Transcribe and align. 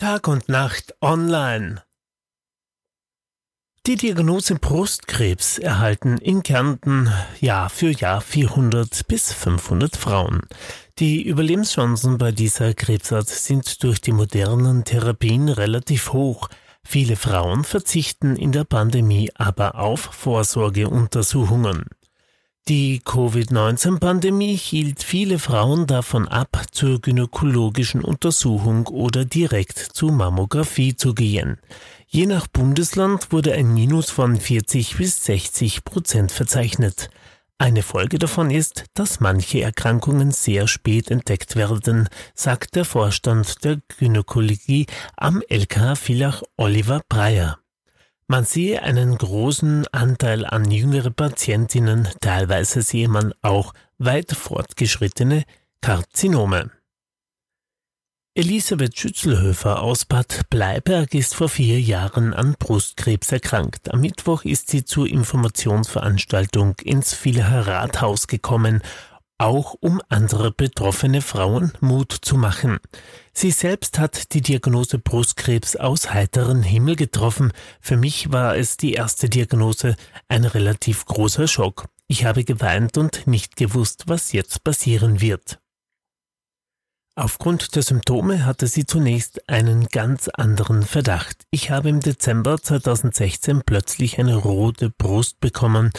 Tag 0.00 0.28
und 0.28 0.48
Nacht 0.48 0.94
online. 1.02 1.82
Die 3.84 3.96
Diagnose 3.96 4.54
Brustkrebs 4.54 5.58
erhalten 5.58 6.16
in 6.16 6.42
Kärnten 6.42 7.12
Jahr 7.38 7.68
für 7.68 7.90
Jahr 7.90 8.22
400 8.22 9.06
bis 9.08 9.30
500 9.34 9.98
Frauen. 9.98 10.40
Die 10.98 11.22
Überlebenschancen 11.22 12.16
bei 12.16 12.32
dieser 12.32 12.72
Krebsart 12.72 13.28
sind 13.28 13.82
durch 13.82 14.00
die 14.00 14.12
modernen 14.12 14.84
Therapien 14.84 15.50
relativ 15.50 16.14
hoch. 16.14 16.48
Viele 16.82 17.16
Frauen 17.16 17.62
verzichten 17.62 18.36
in 18.36 18.52
der 18.52 18.64
Pandemie 18.64 19.30
aber 19.34 19.74
auf 19.74 20.00
Vorsorgeuntersuchungen. 20.00 21.84
Die 22.70 23.00
Covid-19-Pandemie 23.04 24.54
hielt 24.54 25.02
viele 25.02 25.40
Frauen 25.40 25.88
davon 25.88 26.28
ab, 26.28 26.66
zur 26.70 27.00
gynäkologischen 27.00 28.04
Untersuchung 28.04 28.86
oder 28.86 29.24
direkt 29.24 29.76
zur 29.76 30.12
Mammographie 30.12 30.94
zu 30.94 31.12
gehen. 31.12 31.58
Je 32.06 32.26
nach 32.26 32.46
Bundesland 32.46 33.32
wurde 33.32 33.54
ein 33.54 33.74
Minus 33.74 34.10
von 34.10 34.38
40 34.38 34.98
bis 34.98 35.24
60 35.24 35.82
Prozent 35.82 36.30
verzeichnet. 36.30 37.10
Eine 37.58 37.82
Folge 37.82 38.20
davon 38.20 38.52
ist, 38.52 38.84
dass 38.94 39.18
manche 39.18 39.62
Erkrankungen 39.62 40.30
sehr 40.30 40.68
spät 40.68 41.10
entdeckt 41.10 41.56
werden, 41.56 42.08
sagt 42.36 42.76
der 42.76 42.84
Vorstand 42.84 43.64
der 43.64 43.80
Gynäkologie 43.98 44.86
am 45.16 45.42
LKH 45.48 45.96
Villach 45.96 46.44
Oliver 46.56 47.00
Breyer. 47.08 47.59
Man 48.30 48.44
sehe 48.44 48.80
einen 48.84 49.18
großen 49.18 49.88
Anteil 49.88 50.46
an 50.46 50.70
jüngere 50.70 51.10
Patientinnen, 51.10 52.06
teilweise 52.20 52.80
sehe 52.80 53.08
man 53.08 53.34
auch 53.42 53.74
weit 53.98 54.30
fortgeschrittene 54.30 55.42
Karzinome. 55.80 56.70
Elisabeth 58.36 58.96
Schützelhöfer 58.96 59.82
aus 59.82 60.04
Bad 60.04 60.48
Bleiberg 60.48 61.12
ist 61.14 61.34
vor 61.34 61.48
vier 61.48 61.80
Jahren 61.80 62.32
an 62.32 62.54
Brustkrebs 62.56 63.32
erkrankt. 63.32 63.92
Am 63.92 64.00
Mittwoch 64.00 64.44
ist 64.44 64.70
sie 64.70 64.84
zur 64.84 65.08
Informationsveranstaltung 65.08 66.76
ins 66.84 67.12
Villacher 67.12 67.66
Rathaus 67.66 68.28
gekommen 68.28 68.80
auch 69.40 69.74
um 69.80 70.02
andere 70.08 70.52
betroffene 70.52 71.22
Frauen 71.22 71.72
Mut 71.80 72.12
zu 72.12 72.36
machen. 72.36 72.78
Sie 73.32 73.50
selbst 73.50 73.98
hat 73.98 74.34
die 74.34 74.42
Diagnose 74.42 74.98
Brustkrebs 74.98 75.76
aus 75.76 76.12
heiteren 76.12 76.62
Himmel 76.62 76.96
getroffen. 76.96 77.52
Für 77.80 77.96
mich 77.96 78.32
war 78.32 78.56
es 78.56 78.76
die 78.76 78.92
erste 78.92 79.30
Diagnose 79.30 79.96
ein 80.28 80.44
relativ 80.44 81.06
großer 81.06 81.48
Schock. 81.48 81.86
Ich 82.06 82.24
habe 82.26 82.44
geweint 82.44 82.98
und 82.98 83.26
nicht 83.26 83.56
gewusst, 83.56 84.04
was 84.06 84.32
jetzt 84.32 84.62
passieren 84.62 85.20
wird. 85.22 85.58
Aufgrund 87.16 87.74
der 87.76 87.82
Symptome 87.82 88.44
hatte 88.44 88.66
sie 88.66 88.84
zunächst 88.84 89.48
einen 89.48 89.86
ganz 89.86 90.28
anderen 90.28 90.82
Verdacht. 90.82 91.44
Ich 91.50 91.70
habe 91.70 91.88
im 91.88 92.00
Dezember 92.00 92.60
2016 92.60 93.62
plötzlich 93.64 94.18
eine 94.18 94.36
rote 94.36 94.90
Brust 94.90 95.40
bekommen. 95.40 95.92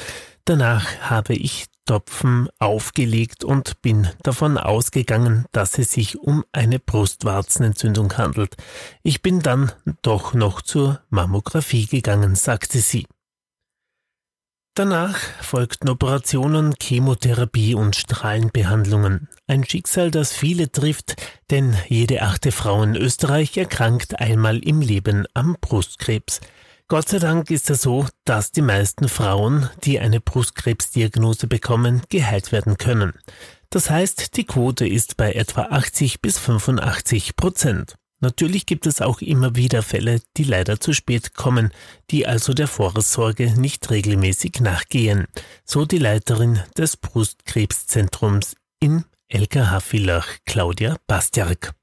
Danach 0.45 0.85
habe 1.01 1.33
ich 1.33 1.70
Topfen 1.91 2.47
aufgelegt 2.57 3.43
und 3.43 3.81
bin 3.81 4.07
davon 4.23 4.57
ausgegangen, 4.57 5.43
dass 5.51 5.77
es 5.77 5.91
sich 5.91 6.17
um 6.17 6.45
eine 6.53 6.79
Brustwarzenentzündung 6.79 8.17
handelt. 8.17 8.55
Ich 9.03 9.21
bin 9.21 9.41
dann 9.41 9.73
doch 10.01 10.33
noch 10.33 10.61
zur 10.61 11.01
Mammographie 11.09 11.87
gegangen, 11.87 12.35
sagte 12.35 12.79
sie. 12.79 13.07
Danach 14.73 15.17
folgten 15.41 15.89
Operationen, 15.89 16.75
Chemotherapie 16.81 17.75
und 17.75 17.97
Strahlenbehandlungen. 17.97 19.27
Ein 19.47 19.65
Schicksal, 19.65 20.11
das 20.11 20.31
viele 20.31 20.71
trifft, 20.71 21.21
denn 21.49 21.75
jede 21.89 22.21
achte 22.21 22.53
Frau 22.53 22.83
in 22.83 22.95
Österreich 22.95 23.57
erkrankt 23.57 24.17
einmal 24.17 24.59
im 24.59 24.79
Leben 24.79 25.25
am 25.33 25.57
Brustkrebs. 25.59 26.39
Gott 26.91 27.07
sei 27.07 27.19
Dank 27.19 27.49
ist 27.51 27.69
es 27.69 27.83
so, 27.83 28.05
dass 28.25 28.51
die 28.51 28.61
meisten 28.61 29.07
Frauen, 29.07 29.69
die 29.85 30.01
eine 30.01 30.19
Brustkrebsdiagnose 30.19 31.47
bekommen, 31.47 32.01
geheilt 32.09 32.51
werden 32.51 32.77
können. 32.77 33.13
Das 33.69 33.89
heißt, 33.89 34.35
die 34.35 34.43
Quote 34.43 34.85
ist 34.85 35.15
bei 35.15 35.31
etwa 35.31 35.67
80 35.67 36.19
bis 36.19 36.37
85 36.37 37.37
Prozent. 37.37 37.95
Natürlich 38.19 38.65
gibt 38.65 38.87
es 38.87 38.99
auch 38.99 39.21
immer 39.21 39.55
wieder 39.55 39.83
Fälle, 39.83 40.19
die 40.35 40.43
leider 40.43 40.81
zu 40.81 40.91
spät 40.91 41.33
kommen, 41.33 41.71
die 42.09 42.27
also 42.27 42.53
der 42.53 42.67
Vorsorge 42.67 43.57
nicht 43.57 43.89
regelmäßig 43.89 44.59
nachgehen, 44.59 45.27
so 45.63 45.85
die 45.85 45.97
Leiterin 45.97 46.59
des 46.77 46.97
Brustkrebszentrums 46.97 48.57
in 48.81 49.05
LKH 49.29 49.79
Villach, 49.79 50.27
Claudia 50.45 50.97
Bastiak. 51.07 51.73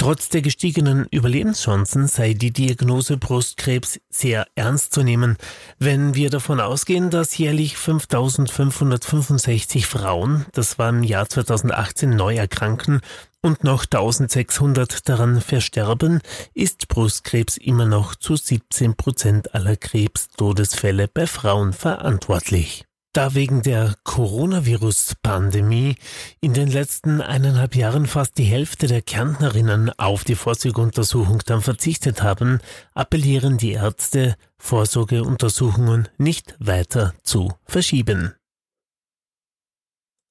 Trotz 0.00 0.30
der 0.30 0.40
gestiegenen 0.40 1.06
Überlebenschancen 1.10 2.08
sei 2.08 2.32
die 2.32 2.52
Diagnose 2.52 3.18
Brustkrebs 3.18 4.00
sehr 4.08 4.46
ernst 4.54 4.94
zu 4.94 5.02
nehmen, 5.02 5.36
wenn 5.78 6.14
wir 6.14 6.30
davon 6.30 6.58
ausgehen, 6.58 7.10
dass 7.10 7.36
jährlich 7.36 7.76
5565 7.76 9.84
Frauen, 9.84 10.46
das 10.52 10.78
war 10.78 10.88
im 10.88 11.02
Jahr 11.02 11.28
2018, 11.28 12.16
neu 12.16 12.36
erkranken 12.36 13.02
und 13.42 13.62
noch 13.62 13.84
1600 13.84 15.06
daran 15.06 15.42
versterben, 15.42 16.22
ist 16.54 16.88
Brustkrebs 16.88 17.58
immer 17.58 17.84
noch 17.84 18.14
zu 18.14 18.36
17 18.36 18.94
Prozent 18.94 19.54
aller 19.54 19.76
Krebstodesfälle 19.76 21.08
bei 21.08 21.26
Frauen 21.26 21.74
verantwortlich. 21.74 22.86
Da 23.12 23.34
wegen 23.34 23.62
der 23.62 23.96
Coronavirus-Pandemie 24.04 25.96
in 26.40 26.54
den 26.54 26.68
letzten 26.68 27.20
eineinhalb 27.20 27.74
Jahren 27.74 28.06
fast 28.06 28.38
die 28.38 28.44
Hälfte 28.44 28.86
der 28.86 29.02
Kärntnerinnen 29.02 29.90
auf 29.98 30.22
die 30.22 30.36
Vorsorgeuntersuchung 30.36 31.42
dann 31.44 31.60
verzichtet 31.60 32.22
haben, 32.22 32.60
appellieren 32.94 33.58
die 33.58 33.72
Ärzte, 33.72 34.36
Vorsorgeuntersuchungen 34.58 36.08
nicht 36.18 36.54
weiter 36.60 37.12
zu 37.24 37.52
verschieben. 37.66 38.34